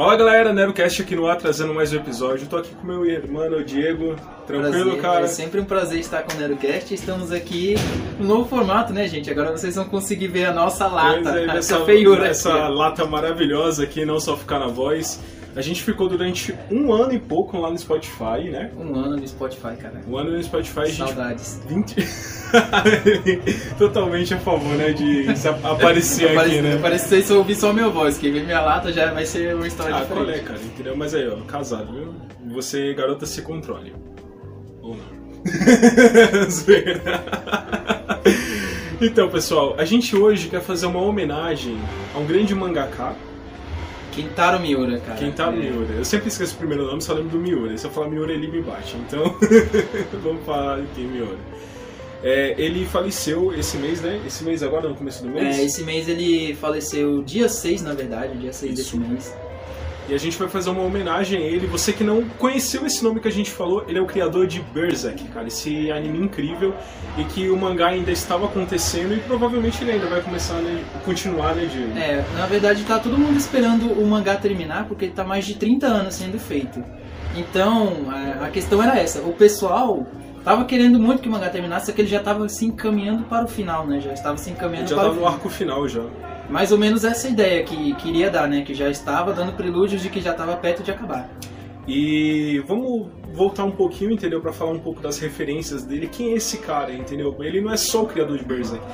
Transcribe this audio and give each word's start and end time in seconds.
Fala 0.00 0.16
galera, 0.16 0.50
NeroCast 0.50 1.02
aqui 1.02 1.14
no 1.14 1.26
ar 1.26 1.36
trazendo 1.36 1.74
mais 1.74 1.92
um 1.92 1.96
episódio. 1.96 2.46
Tô 2.46 2.56
aqui 2.56 2.74
com 2.74 2.86
meu 2.86 3.04
irmão 3.04 3.46
o 3.52 3.62
Diego. 3.62 4.16
Tranquilo, 4.46 4.92
Prazer, 4.92 5.02
cara? 5.02 5.24
É 5.26 5.28
sempre 5.28 5.60
um 5.60 5.64
prazer 5.66 6.00
estar 6.00 6.22
com 6.22 6.32
o 6.32 6.40
NeroCast. 6.40 6.94
Estamos 6.94 7.30
aqui 7.30 7.74
no 8.18 8.26
novo 8.26 8.48
formato, 8.48 8.94
né, 8.94 9.06
gente? 9.06 9.30
Agora 9.30 9.54
vocês 9.54 9.74
vão 9.74 9.84
conseguir 9.84 10.28
ver 10.28 10.46
a 10.46 10.54
nossa 10.54 10.86
lata, 10.86 11.38
é, 11.38 11.44
essa 11.52 11.74
essa, 11.74 11.84
feiura. 11.84 12.28
essa 12.28 12.50
aqui. 12.50 12.72
lata 12.72 13.04
maravilhosa 13.04 13.82
aqui, 13.82 14.06
não 14.06 14.18
só 14.18 14.38
ficar 14.38 14.58
na 14.58 14.68
voz. 14.68 15.20
A 15.56 15.60
gente 15.62 15.82
ficou 15.82 16.08
durante 16.08 16.54
um 16.70 16.92
ano 16.92 17.12
e 17.12 17.18
pouco 17.18 17.58
lá 17.58 17.70
no 17.70 17.78
Spotify, 17.78 18.48
né? 18.50 18.70
Um 18.78 18.94
ano 18.94 19.16
no 19.16 19.26
Spotify, 19.26 19.74
cara. 19.76 20.00
Um 20.08 20.16
ano 20.16 20.30
no 20.32 20.42
Spotify, 20.42 20.80
a 20.80 20.84
gente 20.86 20.96
Saudades. 20.98 21.60
20... 21.68 21.96
Totalmente 23.78 24.34
a 24.34 24.38
favor, 24.38 24.74
né, 24.76 24.92
de 24.92 25.36
se 25.36 25.48
ap- 25.48 25.64
aparecer 25.64 26.26
aqui, 26.26 26.34
Parece, 26.34 26.62
né? 26.62 26.78
parece 26.82 27.04
que 27.04 27.10
vocês 27.10 27.30
ouvir 27.30 27.54
só 27.54 27.72
minha 27.72 27.88
voz. 27.88 28.18
Quem 28.18 28.32
vê 28.32 28.40
minha 28.42 28.60
lata 28.60 28.92
já 28.92 29.12
vai 29.12 29.24
ser 29.26 29.54
uma 29.54 29.66
história 29.66 29.94
Ah, 29.96 30.04
qual 30.06 30.22
é, 30.22 30.26
diferente. 30.26 30.44
cara? 30.46 30.60
Entendeu? 30.60 30.96
Mas 30.96 31.14
aí, 31.14 31.28
ó, 31.28 31.36
casado, 31.46 31.92
viu? 31.92 32.14
Você, 32.54 32.92
garota, 32.94 33.26
se 33.26 33.42
controle. 33.42 33.94
Ou 34.82 34.96
não. 34.96 35.20
Então, 39.00 39.30
pessoal, 39.30 39.74
a 39.78 39.84
gente 39.86 40.14
hoje 40.14 40.48
quer 40.48 40.60
fazer 40.60 40.84
uma 40.86 41.00
homenagem 41.00 41.78
a 42.14 42.18
um 42.18 42.26
grande 42.26 42.54
mangaka, 42.54 43.14
Kentaro 44.22 44.60
Miura, 44.60 44.98
cara. 45.00 45.18
Kentaro 45.18 45.56
É. 45.56 45.70
Miura. 45.70 45.94
Eu 45.94 46.04
sempre 46.04 46.28
esqueço 46.28 46.54
o 46.54 46.58
primeiro 46.58 46.86
nome, 46.86 47.00
só 47.02 47.14
lembro 47.14 47.30
do 47.30 47.38
Miura. 47.38 47.76
Se 47.76 47.86
eu 47.86 47.90
falar 47.90 48.08
Miura, 48.08 48.32
ele 48.32 48.48
me 48.48 48.60
bate. 48.62 48.96
Então, 48.96 49.34
vamos 50.22 50.44
falar 50.44 50.80
de 50.80 50.86
quem 50.94 51.04
Miura. 51.06 51.36
É, 52.22 52.54
ele 52.58 52.84
faleceu 52.84 53.52
esse 53.58 53.78
mês, 53.78 54.00
né? 54.02 54.20
Esse 54.26 54.44
mês 54.44 54.62
agora, 54.62 54.88
no 54.88 54.94
começo 54.94 55.22
do 55.22 55.30
mês. 55.30 55.58
É, 55.58 55.64
esse 55.64 55.82
mês 55.82 56.06
ele 56.08 56.54
faleceu 56.54 57.22
dia 57.22 57.48
6, 57.48 57.82
na 57.82 57.94
verdade, 57.94 58.36
dia 58.36 58.52
6 58.52 58.78
Isso. 58.78 58.96
desse 58.98 59.08
mês. 59.10 59.34
E 60.10 60.14
a 60.14 60.18
gente 60.18 60.36
vai 60.36 60.48
fazer 60.48 60.70
uma 60.70 60.82
homenagem 60.82 61.38
a 61.38 61.40
ele. 61.40 61.68
Você 61.68 61.92
que 61.92 62.02
não 62.02 62.24
conheceu 62.36 62.84
esse 62.84 63.02
nome 63.04 63.20
que 63.20 63.28
a 63.28 63.32
gente 63.32 63.50
falou, 63.50 63.84
ele 63.86 63.96
é 63.96 64.02
o 64.02 64.06
criador 64.06 64.44
de 64.46 64.60
Berserk, 64.60 65.22
cara. 65.28 65.46
Esse 65.46 65.92
anime 65.92 66.18
incrível 66.18 66.74
e 67.16 67.22
que 67.24 67.48
o 67.48 67.56
mangá 67.56 67.88
ainda 67.88 68.10
estava 68.10 68.46
acontecendo 68.46 69.14
e 69.14 69.20
provavelmente 69.20 69.82
ele 69.84 69.92
ainda 69.92 70.06
vai 70.06 70.20
começar, 70.20 70.54
né? 70.54 70.82
Continuar, 71.04 71.54
né, 71.54 71.66
Diego? 71.66 71.96
É, 71.96 72.24
na 72.36 72.46
verdade 72.46 72.82
tá 72.82 72.98
todo 72.98 73.16
mundo 73.16 73.36
esperando 73.36 73.92
o 73.92 74.04
mangá 74.04 74.34
terminar 74.34 74.86
porque 74.88 75.04
ele 75.04 75.12
tá 75.12 75.22
mais 75.22 75.44
de 75.44 75.54
30 75.54 75.86
anos 75.86 76.14
sendo 76.14 76.40
feito. 76.40 76.82
Então, 77.36 78.10
a, 78.10 78.46
a 78.46 78.50
questão 78.50 78.82
era 78.82 78.98
essa. 78.98 79.20
O 79.20 79.32
pessoal 79.32 80.04
tava 80.44 80.64
querendo 80.64 80.98
muito 80.98 81.22
que 81.22 81.28
o 81.28 81.32
mangá 81.32 81.48
terminasse, 81.50 81.86
só 81.86 81.92
que 81.92 82.00
ele 82.00 82.08
já 82.08 82.20
tava 82.20 82.48
se 82.48 82.64
encaminhando 82.66 83.24
para 83.24 83.44
o 83.44 83.48
final, 83.48 83.86
né? 83.86 84.00
Já 84.00 84.12
estava 84.12 84.36
se 84.36 84.50
Ele 84.50 84.58
encaminhando 84.58 84.88
já 84.88 84.96
para 84.96 85.04
tá 85.04 85.10
o 85.10 85.14
no 85.14 85.26
arco 85.26 85.48
final 85.48 85.86
já. 85.86 86.02
Mais 86.50 86.72
ou 86.72 86.78
menos 86.78 87.04
essa 87.04 87.28
ideia 87.28 87.62
que 87.62 87.94
queria 87.94 88.28
dar, 88.28 88.48
né? 88.48 88.62
Que 88.62 88.74
já 88.74 88.88
estava 88.88 89.32
dando 89.32 89.52
prelúdios 89.52 90.02
de 90.02 90.08
que 90.08 90.20
já 90.20 90.32
estava 90.32 90.56
perto 90.56 90.82
de 90.82 90.90
acabar. 90.90 91.30
E 91.86 92.62
vamos 92.66 93.08
voltar 93.32 93.64
um 93.64 93.70
pouquinho, 93.70 94.12
entendeu? 94.12 94.40
Pra 94.40 94.52
falar 94.52 94.72
um 94.72 94.78
pouco 94.78 95.00
das 95.00 95.18
referências 95.18 95.84
dele. 95.84 96.08
Quem 96.08 96.32
é 96.32 96.34
esse 96.34 96.58
cara, 96.58 96.92
entendeu? 96.92 97.34
Ele 97.40 97.60
não 97.60 97.72
é 97.72 97.76
só 97.76 98.02
o 98.02 98.06
criador 98.06 98.36
de 98.36 98.44
Berserk. 98.44 98.84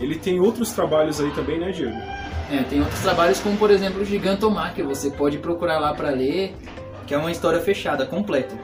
Ele 0.00 0.16
tem 0.16 0.40
outros 0.40 0.72
trabalhos 0.72 1.20
aí 1.20 1.30
também, 1.30 1.58
né, 1.58 1.70
Diego? 1.70 1.96
É, 2.50 2.62
tem 2.68 2.80
outros 2.80 3.00
trabalhos 3.00 3.40
como, 3.40 3.56
por 3.56 3.70
exemplo, 3.70 4.02
o 4.02 4.04
Gigantomar, 4.04 4.74
que 4.74 4.82
você 4.82 5.10
pode 5.10 5.38
procurar 5.38 5.78
lá 5.78 5.94
para 5.94 6.10
ler, 6.10 6.54
que 7.06 7.14
é 7.14 7.16
uma 7.16 7.30
história 7.30 7.60
fechada, 7.60 8.04
completa. 8.04 8.54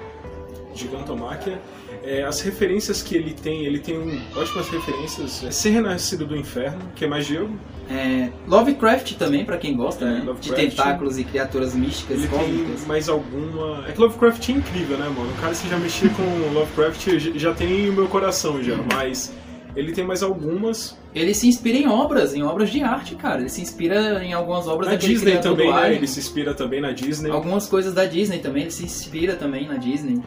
Gigantomáquia. 0.75 1.61
É, 2.03 2.23
as 2.23 2.41
referências 2.41 3.03
que 3.03 3.15
ele 3.15 3.33
tem, 3.33 3.65
ele 3.65 3.79
tem 3.79 4.23
ótimas 4.35 4.69
referências. 4.69 5.45
É 5.45 5.51
Ser 5.51 5.71
Renascido 5.71 6.27
do 6.27 6.37
Inferno, 6.37 6.81
que 6.95 7.05
é 7.05 7.09
mais 7.09 7.27
Diego. 7.27 7.51
É, 7.91 8.31
Lovecraft 8.47 9.15
também, 9.15 9.45
para 9.45 9.57
quem 9.59 9.77
gosta, 9.77 10.05
né? 10.05 10.25
De 10.41 10.53
tentáculos 10.53 11.19
e 11.19 11.25
criaturas 11.25 11.75
místicas 11.75 12.19
Ele 12.19 12.27
e 12.27 12.39
tem 12.77 12.87
mais 12.87 13.09
alguma. 13.09 13.85
É 13.89 13.93
que 13.93 14.01
Lovecraft 14.01 14.49
é 14.49 14.53
incrível, 14.53 14.97
né, 14.97 15.09
mano? 15.09 15.31
O 15.31 15.41
cara, 15.41 15.55
se 15.55 15.69
já 15.69 15.77
mexer 15.77 16.11
com 16.11 16.23
Lovecraft, 16.55 17.37
já 17.37 17.53
tem 17.53 17.89
o 17.89 17.93
meu 17.93 18.07
coração 18.07 18.63
já, 18.63 18.77
mas 18.95 19.33
ele 19.75 19.93
tem 19.93 20.05
mais 20.05 20.23
algumas. 20.23 20.97
Ele 21.15 21.35
se 21.35 21.49
inspira 21.49 21.79
em 21.79 21.89
obras, 21.89 22.35
em 22.35 22.43
obras 22.43 22.71
de 22.71 22.83
arte, 22.83 23.15
cara. 23.17 23.41
Ele 23.41 23.49
se 23.49 23.61
inspira 23.61 24.25
em 24.25 24.33
algumas 24.33 24.67
obras 24.69 24.91
daquele 24.91 25.15
Disney 25.15 25.39
também, 25.39 25.73
né? 25.73 25.95
Ele 25.95 26.07
se 26.07 26.21
inspira 26.21 26.55
também 26.55 26.81
na 26.81 26.93
Disney. 26.93 27.31
Algumas 27.31 27.67
coisas 27.67 27.93
da 27.93 28.05
Disney 28.05 28.39
também, 28.39 28.63
ele 28.63 28.71
se 28.71 28.85
inspira 28.85 29.35
também 29.35 29.67
na 29.67 29.77
Disney. 29.77 30.21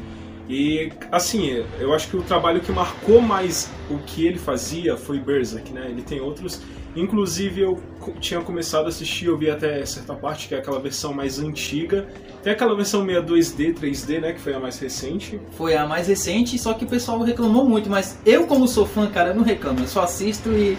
E, 0.48 0.92
assim, 1.12 1.64
eu 1.80 1.94
acho 1.94 2.10
que 2.10 2.18
o 2.18 2.22
trabalho 2.22 2.60
que 2.60 2.72
marcou 2.72 3.22
mais 3.22 3.72
o 3.90 3.98
que 4.00 4.28
ele 4.28 4.38
fazia 4.38 4.98
foi 4.98 5.20
Berserk, 5.20 5.72
né? 5.72 5.88
Ele 5.90 6.02
tem 6.02 6.20
outros. 6.20 6.62
Inclusive, 6.96 7.62
eu 7.62 7.82
tinha 8.20 8.42
começado 8.42 8.86
a 8.86 8.90
assistir, 8.90 9.26
eu 9.26 9.38
vi 9.38 9.50
até 9.50 9.84
certa 9.86 10.14
parte, 10.14 10.48
que 10.48 10.54
é 10.54 10.60
aquela 10.60 10.80
versão 10.80 11.14
mais 11.14 11.40
antiga. 11.40 12.08
Tem 12.44 12.52
aquela 12.52 12.76
versão 12.76 13.04
meia 13.04 13.24
2D, 13.24 13.74
3D, 13.74 14.20
né? 14.20 14.34
Que 14.34 14.40
foi 14.40 14.54
a 14.54 14.60
mais 14.60 14.78
recente. 14.78 15.40
Foi 15.52 15.76
a 15.76 15.88
mais 15.88 16.08
recente, 16.08 16.60
só 16.60 16.74
que 16.74 16.84
o 16.84 16.88
pessoal 16.88 17.20
reclamou 17.22 17.68
muito, 17.68 17.90
mas 17.90 18.20
eu 18.26 18.46
como 18.46 18.68
sou 18.68 18.86
fã, 18.86 19.08
cara, 19.10 19.30
eu 19.30 19.36
não 19.36 19.44
reclamo, 19.44 19.80
eu 19.80 19.88
só 19.88 20.04
assisto 20.04 20.50
e 20.52 20.78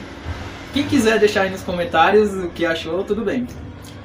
quem 0.73 0.87
quiser 0.87 1.19
deixar 1.19 1.43
aí 1.43 1.51
nos 1.51 1.63
comentários 1.63 2.33
o 2.33 2.49
que 2.51 2.67
achou, 2.67 3.03
tudo 3.03 3.25
bem. 3.25 3.47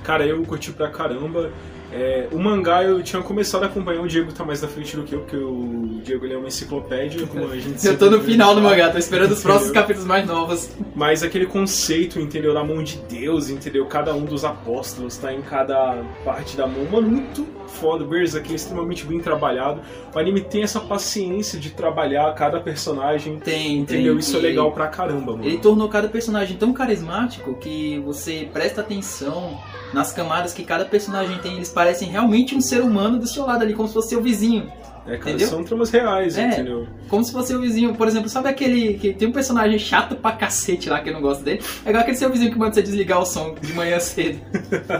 Cara, 0.04 0.26
eu 0.26 0.42
curti 0.44 0.72
pra 0.72 0.90
caramba. 0.90 1.52
É, 1.92 2.28
o 2.32 2.38
mangá 2.38 2.84
eu 2.84 3.02
tinha 3.02 3.22
começado 3.22 3.64
a 3.64 3.66
acompanhar, 3.66 4.02
o 4.02 4.08
Diego 4.08 4.32
tá 4.32 4.44
mais 4.44 4.62
na 4.62 4.68
frente 4.68 4.96
do 4.96 5.04
que 5.04 5.14
eu, 5.14 5.22
porque 5.22 5.36
o 5.36 6.02
Diego 6.04 6.26
ele 6.26 6.36
é 6.36 6.38
uma 6.38 6.48
enciclopédia, 6.48 7.26
como 7.28 7.46
a 7.50 7.56
gente 7.58 7.82
Eu 7.86 7.98
tô 7.98 8.10
no 8.10 8.22
final 8.22 8.54
do 8.54 8.62
mangá, 8.62 8.90
tô 8.90 8.98
esperando 8.98 9.32
os 9.32 9.42
próximos 9.42 9.72
capítulos 9.72 10.08
mais 10.08 10.26
novos. 10.26 10.70
Mas 10.96 11.24
aquele 11.24 11.46
conceito, 11.46 12.20
entendeu? 12.20 12.54
Da 12.54 12.64
mão 12.64 12.84
de 12.84 12.98
Deus, 13.10 13.50
entendeu? 13.50 13.86
Cada 13.86 14.14
um 14.14 14.26
dos 14.26 14.46
apóstolos 14.46 15.18
tá 15.18 15.34
em 15.34 15.42
cada 15.42 16.04
parte 16.24 16.56
da 16.56 16.68
mão. 16.68 16.86
Mano, 16.92 17.10
muito 17.10 17.48
foda. 17.70 18.04
Berserk 18.04 18.52
é 18.52 18.56
extremamente 18.56 19.06
bem 19.06 19.20
trabalhado. 19.20 19.82
O 20.14 20.20
anime 20.20 20.42
tem 20.42 20.64
essa 20.64 20.80
paciência 20.80 21.60
de 21.60 21.70
trabalhar 21.70 22.34
cada 22.34 22.60
personagem, 22.60 23.40
Tem, 23.40 23.78
entendeu? 23.80 24.14
tem. 24.14 24.20
Isso 24.20 24.36
é 24.36 24.40
legal 24.40 24.72
pra 24.72 24.88
caramba, 24.88 25.34
mano. 25.34 25.46
Ele 25.46 25.58
tornou 25.58 25.88
cada 25.88 26.08
personagem 26.08 26.58
tão 26.58 26.74
carismático 26.74 27.56
que 27.56 28.00
você 28.00 28.50
presta 28.52 28.82
atenção 28.82 29.58
nas 29.94 30.12
camadas 30.12 30.54
que 30.54 30.64
cada 30.64 30.86
personagem 30.86 31.38
tem. 31.40 31.56
Eles 31.56 31.70
parecem 31.80 32.10
realmente 32.10 32.54
um 32.54 32.60
ser 32.60 32.82
humano 32.82 33.18
do 33.18 33.26
seu 33.26 33.46
lado 33.46 33.62
ali, 33.64 33.74
como 33.74 33.88
se 33.88 33.94
fosse 33.94 34.10
seu 34.10 34.22
vizinho. 34.22 34.70
É, 35.08 35.16
cara, 35.16 35.30
entendeu? 35.30 35.48
são 35.48 35.64
tramas 35.64 35.90
reais, 35.90 36.38
É. 36.38 36.46
entendeu? 36.48 36.86
Como 37.08 37.24
se 37.24 37.32
fosse 37.32 37.48
seu 37.48 37.62
vizinho. 37.62 37.96
Por 37.96 38.06
exemplo, 38.06 38.28
sabe 38.28 38.50
aquele 38.50 38.96
que 38.96 39.14
tem 39.14 39.30
um 39.30 39.32
personagem 39.32 39.80
chato 39.80 40.18
pra 40.18 40.34
cacete 40.34 40.90
lá 40.90 41.00
que 41.00 41.08
eu 41.10 41.14
não 41.14 41.22
gosto 41.22 41.42
dele? 41.42 41.62
É 41.86 41.90
igual 41.90 42.02
aquele 42.02 42.18
seu 42.18 42.30
vizinho 42.30 42.52
que 42.52 42.58
manda 42.60 42.74
você 42.74 42.82
desligar 42.82 43.22
o 43.22 43.26
som 43.26 43.56
de 43.62 43.72
manhã 43.72 43.98
cedo. 44.02 44.40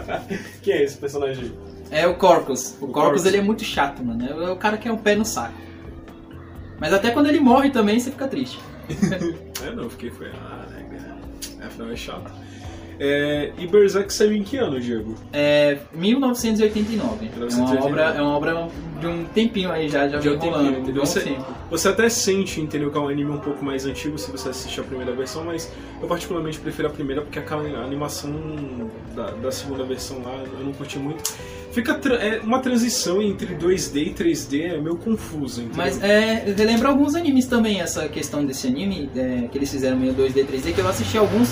Quem 0.62 0.72
é 0.72 0.84
esse 0.84 0.96
personagem? 0.96 1.52
É 1.90 2.06
o 2.06 2.14
Corcus. 2.14 2.76
O, 2.80 2.86
O 2.86 2.88
Corcus. 2.88 3.26
ele 3.26 3.36
é 3.36 3.42
muito 3.42 3.62
chato, 3.62 4.02
mano. 4.02 4.24
É 4.26 4.50
o 4.50 4.56
cara 4.56 4.78
que 4.78 4.88
é 4.88 4.92
um 4.92 4.96
pé 4.96 5.14
no 5.14 5.24
saco. 5.26 5.52
Mas 6.80 6.94
até 6.94 7.10
quando 7.10 7.26
ele 7.26 7.40
morre 7.40 7.68
também 7.68 8.00
você 8.00 8.10
fica 8.10 8.26
triste. 8.26 8.58
É, 9.62 9.70
não, 9.74 9.90
fiquei 9.90 10.10
foi. 10.10 10.28
Ah, 10.28 10.64
né? 10.70 10.86
É, 11.60 11.66
afinal 11.66 11.90
é 11.90 11.96
chato. 11.96 12.32
É, 13.02 13.52
e 13.56 13.66
Berserk 13.66 14.12
saiu 14.12 14.34
em 14.34 14.42
que 14.42 14.58
ano, 14.58 14.78
Diego? 14.78 15.14
É 15.32 15.78
1989. 15.94 17.26
É 17.26 17.38
uma 17.38 17.46
1989. 17.46 17.86
obra, 17.86 18.02
é 18.02 18.20
uma 18.22 18.36
obra 18.36 18.68
de 19.00 19.06
um 19.06 19.24
tempinho 19.24 19.72
aí 19.72 19.88
já, 19.88 20.06
já 20.06 20.18
De 20.18 20.28
um 20.28 20.32
vem 20.32 20.40
tempinho, 20.40 20.56
rolando. 20.62 20.78
entendeu? 20.80 21.02
de 21.02 21.08
Você- 21.08 21.20
tempo. 21.20 21.44
Você 21.70 21.88
até 21.88 22.08
sente, 22.10 22.60
entendeu, 22.60 22.90
que 22.90 22.98
é 22.98 23.00
um 23.00 23.08
anime 23.08 23.30
um 23.30 23.38
pouco 23.38 23.64
mais 23.64 23.86
antigo 23.86 24.18
se 24.18 24.30
você 24.30 24.50
assistir 24.50 24.80
a 24.80 24.84
primeira 24.84 25.12
versão, 25.12 25.44
mas 25.44 25.72
eu 26.02 26.06
particularmente 26.08 26.58
prefiro 26.58 26.88
a 26.88 26.90
primeira 26.90 27.22
porque 27.22 27.38
aquela 27.38 27.62
animação 27.82 28.34
da, 29.14 29.30
da 29.30 29.50
segunda 29.52 29.84
versão 29.84 30.20
lá 30.22 30.34
eu 30.58 30.64
não 30.64 30.72
curti 30.72 30.98
muito. 30.98 31.22
Fica 31.72 31.94
tra- 31.94 32.16
é 32.16 32.40
uma 32.40 32.58
transição 32.58 33.22
entre 33.22 33.54
2D 33.54 34.08
e 34.08 34.10
3D, 34.12 34.74
é 34.74 34.78
meio 34.78 34.96
confuso, 34.96 35.60
entendeu? 35.62 35.76
Mas 35.76 36.02
é, 36.02 36.52
relembra 36.56 36.88
alguns 36.88 37.14
animes 37.14 37.46
também 37.46 37.80
essa 37.80 38.08
questão 38.08 38.44
desse 38.44 38.66
anime, 38.66 39.08
é, 39.16 39.46
que 39.50 39.56
eles 39.56 39.70
fizeram 39.70 39.96
meio 39.96 40.12
2D, 40.12 40.44
3D, 40.44 40.74
que 40.74 40.80
eu 40.80 40.88
assisti 40.88 41.16
alguns. 41.16 41.48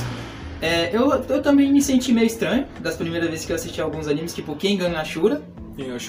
É, 0.60 0.94
eu, 0.94 1.08
eu 1.10 1.42
também 1.42 1.72
me 1.72 1.80
senti 1.80 2.12
meio 2.12 2.26
estranho 2.26 2.66
das 2.80 2.96
primeiras 2.96 3.30
vezes 3.30 3.46
que 3.46 3.52
eu 3.52 3.56
assisti 3.56 3.80
alguns 3.80 4.08
animes, 4.08 4.34
tipo 4.34 4.56
Kengan 4.56 4.96
Ashura. 4.98 5.40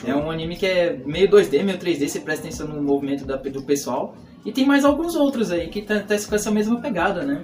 É 0.10 0.16
um 0.16 0.31
anime 0.31 0.56
que 0.56 0.66
é 0.66 1.00
meio 1.06 1.30
2D, 1.30 1.63
meio 1.63 1.78
3D, 1.78 2.07
você 2.07 2.19
presta 2.19 2.48
atenção 2.48 2.68
no 2.68 2.81
movimento 2.81 3.25
da- 3.25 3.36
do 3.36 3.62
pessoal. 3.62 4.16
E 4.44 4.51
tem 4.51 4.66
mais 4.66 4.84
alguns 4.86 5.16
outros 5.16 5.51
aí 5.51 5.68
que 5.68 5.81
tá, 5.84 6.00
tá 6.00 6.16
com 6.28 6.34
essa 6.36 6.50
mesma 6.50 6.80
pegada, 6.81 7.24
né? 7.24 7.44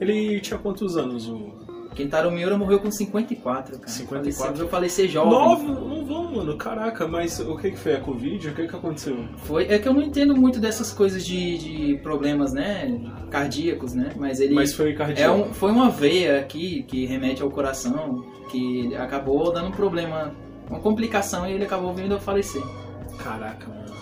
Ele 0.00 0.38
tinha 0.40 0.58
quantos 0.58 0.96
anos? 0.96 1.28
O... 1.28 1.50
Kentaro 1.98 2.30
Miura 2.30 2.56
morreu 2.56 2.78
com 2.78 2.92
54, 2.92 3.76
cara. 3.76 3.88
54? 3.88 4.44
Faleceu, 4.44 4.64
eu 4.64 4.70
falecer 4.70 5.08
jovem. 5.08 5.32
Novo? 5.32 5.88
Não 5.88 6.06
vão, 6.06 6.32
mano. 6.36 6.56
Caraca, 6.56 7.08
mas 7.08 7.40
o 7.40 7.56
que 7.56 7.72
que 7.72 7.76
foi? 7.76 7.94
A 7.96 8.00
Covid? 8.00 8.48
O 8.50 8.54
que 8.54 8.68
que 8.68 8.76
aconteceu? 8.76 9.16
Foi, 9.38 9.64
é 9.64 9.80
que 9.80 9.88
eu 9.88 9.92
não 9.92 10.00
entendo 10.00 10.36
muito 10.36 10.60
dessas 10.60 10.92
coisas 10.92 11.26
de, 11.26 11.58
de 11.58 11.96
problemas, 12.00 12.52
né, 12.52 13.00
cardíacos, 13.30 13.94
né, 13.94 14.12
mas 14.16 14.38
ele 14.38 14.54
Mas 14.54 14.72
foi 14.72 14.92
é 14.92 14.94
cardíaco. 14.94 15.34
um, 15.40 15.52
foi 15.52 15.72
uma 15.72 15.90
veia 15.90 16.38
aqui 16.38 16.84
que 16.84 17.04
remete 17.04 17.42
ao 17.42 17.50
coração 17.50 18.24
que 18.48 18.94
acabou 18.94 19.52
dando 19.52 19.68
um 19.68 19.72
problema, 19.72 20.32
uma 20.70 20.78
complicação 20.78 21.48
e 21.48 21.52
ele 21.52 21.64
acabou 21.64 21.92
vindo 21.92 22.14
a 22.14 22.20
falecer. 22.20 22.62
Caraca, 23.18 23.66
mano. 23.68 23.92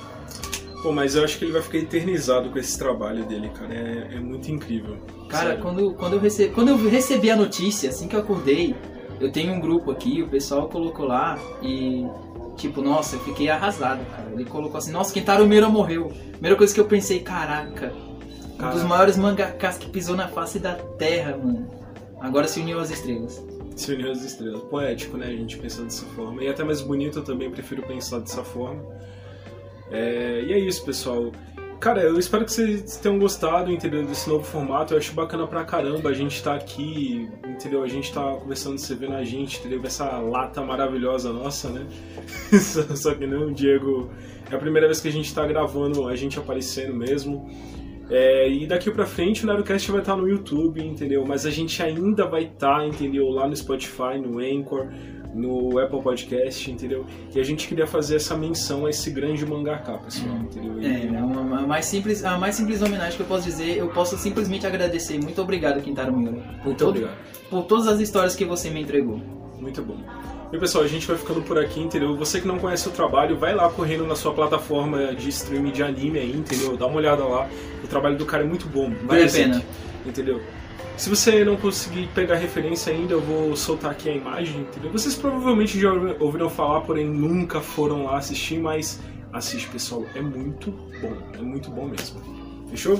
Pô, 0.82 0.93
mas 0.93 1.14
eu 1.17 1.25
acho 1.25 1.38
que 1.38 1.44
ele 1.44 1.52
vai 1.52 1.62
ficar 1.62 1.78
eternizado 1.78 2.50
com 2.50 2.58
esse 2.58 2.78
trabalho 2.78 3.25
dele, 3.25 3.49
cara. 3.50 3.75
É, 3.75 4.14
é 4.14 4.20
muito 4.20 4.50
incrível. 4.50 4.96
Cara, 5.28 5.49
Sério. 5.49 5.62
quando, 5.62 5.94
quando, 5.94 6.12
eu 6.14 6.20
recebi, 6.20 6.52
quando 6.55 6.69
eu 6.69 6.76
recebi 6.88 7.31
a 7.31 7.37
notícia, 7.37 7.90
assim 7.90 8.06
que 8.08 8.14
eu 8.14 8.20
acordei, 8.20 8.75
Eu 9.19 9.32
tenho 9.32 9.55
um 9.55 9.58
grupo 9.58 9.90
aqui, 9.90 10.23
o 10.23 10.28
pessoal 10.28 10.69
colocou 10.69 11.06
lá 11.06 11.38
e. 11.62 12.06
Tipo, 12.58 12.82
nossa, 12.82 13.17
eu 13.17 13.20
fiquei 13.20 13.49
arrasado, 13.49 14.05
cara. 14.11 14.31
Ele 14.32 14.44
colocou 14.44 14.76
assim, 14.78 14.90
nossa, 14.93 15.12
Kentaro 15.12 15.46
Miura 15.46 15.69
morreu. 15.70 16.12
Primeira 16.32 16.55
coisa 16.56 16.73
que 16.75 16.81
eu 16.81 16.84
pensei, 16.87 17.20
caraca, 17.20 17.93
um 17.94 18.19
dos 18.19 18.56
Caraca. 18.58 18.84
maiores 18.84 19.17
mangakas 19.19 19.76
que 19.78 19.88
pisou 19.88 20.17
na 20.17 20.28
face 20.28 20.58
da 20.58 20.75
terra, 20.75 21.37
mano. 21.37 21.67
Agora 22.20 22.46
se 22.49 22.61
uniu 22.61 22.78
às 22.78 22.90
estrelas. 22.90 23.43
Se 23.75 23.93
uniu 23.93 24.11
às 24.11 24.23
estrelas. 24.23 24.61
Poético, 24.64 25.17
né? 25.19 25.26
A 25.26 25.31
gente 25.37 25.58
pensando 25.58 25.87
dessa 25.87 26.05
forma. 26.14 26.43
E 26.43 26.49
até 26.49 26.62
mais 26.64 26.81
bonito, 26.82 27.19
eu 27.19 27.25
também 27.25 27.50
prefiro 27.50 27.82
pensar 27.82 28.20
dessa 28.20 28.43
forma. 28.44 28.82
É, 29.90 30.42
E 30.46 30.52
é 30.52 30.58
isso, 30.58 30.84
pessoal. 30.84 31.32
Cara, 31.80 32.02
eu 32.02 32.18
espero 32.18 32.44
que 32.44 32.52
vocês 32.52 32.96
tenham 32.96 33.18
gostado, 33.18 33.70
entendeu? 33.70 34.04
Desse 34.04 34.28
novo 34.28 34.44
formato. 34.44 34.94
Eu 34.94 34.98
acho 34.98 35.12
bacana 35.12 35.46
pra 35.46 35.64
caramba 35.64 36.08
a 36.08 36.12
gente 36.14 36.42
tá 36.42 36.54
aqui, 36.54 37.28
entendeu? 37.46 37.82
A 37.82 37.86
gente 37.86 38.12
tá 38.12 38.22
conversando, 38.34 38.78
você 38.78 38.94
vendo 38.94 39.14
a 39.14 39.24
gente, 39.24 39.58
entendeu? 39.58 39.80
Essa 39.84 40.18
lata 40.18 40.62
maravilhosa 40.62 41.32
nossa, 41.32 41.68
né? 41.68 41.86
Só 42.58 42.82
só 42.96 43.14
que 43.14 43.26
não, 43.26 43.52
Diego. 43.52 44.10
É 44.50 44.54
a 44.54 44.58
primeira 44.58 44.86
vez 44.86 45.00
que 45.00 45.08
a 45.08 45.12
gente 45.12 45.32
tá 45.34 45.46
gravando, 45.46 46.08
a 46.08 46.16
gente 46.16 46.38
aparecendo 46.38 46.94
mesmo. 46.94 47.50
É, 48.08 48.48
e 48.48 48.66
daqui 48.66 48.90
pra 48.90 49.04
frente 49.04 49.42
o 49.44 49.46
Nerdcast 49.48 49.90
vai 49.90 50.00
estar 50.00 50.16
no 50.16 50.28
YouTube, 50.28 50.80
entendeu? 50.84 51.24
Mas 51.26 51.44
a 51.44 51.50
gente 51.50 51.82
ainda 51.82 52.24
vai 52.26 52.44
estar, 52.44 52.86
entendeu? 52.86 53.28
Lá 53.30 53.48
no 53.48 53.56
Spotify, 53.56 54.16
no 54.22 54.38
Anchor, 54.38 54.86
no 55.34 55.76
Apple 55.78 56.00
Podcast, 56.00 56.70
entendeu? 56.70 57.04
E 57.34 57.40
a 57.40 57.42
gente 57.42 57.66
queria 57.68 57.86
fazer 57.86 58.16
essa 58.16 58.36
menção 58.36 58.86
a 58.86 58.90
esse 58.90 59.10
grande 59.10 59.44
mangaká, 59.44 59.98
pessoal, 59.98 60.36
entendeu? 60.36 60.80
E- 60.80 60.86
É, 60.86 61.18
a, 61.18 61.24
uma- 61.24 61.58
a 61.58 61.66
mais 61.66 61.84
simples, 61.86 62.24
a 62.24 62.38
mais 62.38 62.54
simples 62.54 62.80
homenagem 62.80 63.16
que 63.16 63.22
eu 63.22 63.26
posso 63.26 63.44
dizer, 63.44 63.76
eu 63.76 63.88
posso 63.88 64.16
simplesmente 64.16 64.66
agradecer. 64.66 65.18
Muito 65.20 65.42
obrigado, 65.42 65.82
Kintaro 65.82 66.16
Miura. 66.16 66.36
Por, 66.36 66.64
Muito 66.66 66.78
todo- 66.78 66.88
obrigado. 66.90 67.16
por 67.50 67.64
todas 67.64 67.88
as 67.88 68.00
histórias 68.00 68.36
que 68.36 68.44
você 68.44 68.70
me 68.70 68.80
entregou. 68.82 69.18
Muito 69.60 69.82
bom. 69.82 69.98
E 70.52 70.58
pessoal, 70.58 70.84
a 70.84 70.87
gente 70.88 71.06
vai 71.06 71.16
ficando 71.16 71.43
por 71.43 71.58
aqui, 71.58 71.81
entendeu? 71.81 72.16
Você 72.16 72.40
que 72.40 72.46
não 72.46 72.58
conhece 72.58 72.88
o 72.88 72.93
trabalho, 72.93 73.37
vai 73.37 73.54
lá 73.54 73.69
correndo 73.69 74.06
na 74.06 74.14
sua 74.14 74.32
plataforma 74.32 75.14
de 75.14 75.28
streaming 75.28 75.72
de 75.72 75.82
anime 75.82 76.19
aí, 76.19 76.32
entendeu? 76.37 76.76
Dá 76.76 76.87
uma 76.87 76.96
olhada 76.96 77.25
lá. 77.25 77.48
O 77.82 77.87
trabalho 77.88 78.16
do 78.16 78.25
cara 78.25 78.44
é 78.44 78.46
muito 78.46 78.66
bom. 78.69 78.93
Vale 79.04 79.25
a 79.25 79.28
pena. 79.31 79.62
Entendeu? 80.04 80.40
Se 80.96 81.10
você 81.10 81.44
não 81.44 81.56
conseguir 81.56 82.08
pegar 82.14 82.37
referência 82.37 82.93
ainda, 82.93 83.12
eu 83.12 83.20
vou 83.20 83.54
soltar 83.56 83.90
aqui 83.90 84.08
a 84.08 84.12
imagem, 84.14 84.60
entendeu? 84.60 84.90
Vocês 84.90 85.14
provavelmente 85.14 85.78
já 85.78 85.93
ouvi- 85.93 86.16
ouviram 86.20 86.49
falar, 86.49 86.81
porém 86.82 87.04
nunca 87.06 87.60
foram 87.60 88.04
lá 88.04 88.16
assistir, 88.16 88.58
mas 88.58 88.99
assiste, 89.32 89.69
pessoal. 89.69 90.06
É 90.14 90.22
muito 90.22 90.70
bom. 90.70 91.12
É 91.34 91.42
muito 91.42 91.70
bom 91.70 91.87
mesmo. 91.87 92.22
Fechou? 92.70 92.99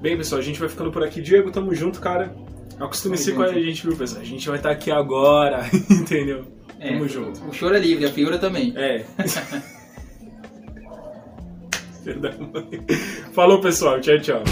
Bem, 0.00 0.16
pessoal, 0.16 0.40
a 0.40 0.44
gente 0.44 0.60
vai 0.60 0.68
ficando 0.68 0.92
por 0.92 1.02
aqui. 1.02 1.20
Diego, 1.20 1.50
tamo 1.50 1.74
junto, 1.74 2.00
cara. 2.00 2.36
Acostume-se 2.78 3.32
com 3.32 3.42
a 3.42 3.52
gente, 3.52 3.86
viu, 3.86 3.96
pessoal? 3.96 4.22
A 4.22 4.24
gente 4.24 4.48
vai 4.48 4.56
estar 4.58 4.70
aqui 4.70 4.90
agora, 4.90 5.68
entendeu? 5.90 6.44
É, 6.80 6.88
Tamo 6.88 7.08
junto. 7.08 7.44
O 7.48 7.52
choro 7.52 7.76
é 7.76 7.78
livre, 7.78 8.04
a 8.04 8.10
figura 8.10 8.38
também. 8.38 8.72
É. 8.76 9.04
Da 12.20 12.30
mãe. 12.32 12.84
Falou, 13.32 13.62
pessoal. 13.62 13.98
Tchau, 13.98 14.20
tchau. 14.20 14.42